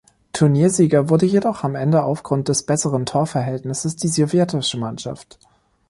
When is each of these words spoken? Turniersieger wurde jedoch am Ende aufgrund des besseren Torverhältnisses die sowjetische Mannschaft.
Turniersieger 0.33 1.09
wurde 1.09 1.27
jedoch 1.27 1.63
am 1.63 1.75
Ende 1.75 2.03
aufgrund 2.03 2.47
des 2.47 2.63
besseren 2.63 3.05
Torverhältnisses 3.05 3.97
die 3.97 4.07
sowjetische 4.07 4.79
Mannschaft. 4.79 5.37